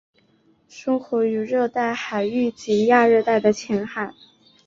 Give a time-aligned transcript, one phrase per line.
[0.67, 4.15] 生活于热带海域及亚热带的浅海。